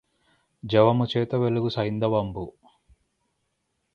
జవముచేత 0.63 1.35
వెలుగు 1.35 1.69
సైంధవంబు 1.69 2.45